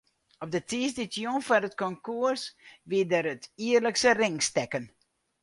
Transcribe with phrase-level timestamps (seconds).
[0.43, 2.43] Op de tiisdeitejûn foar it konkoers
[2.89, 4.85] wie der it jierlikse ringstekken.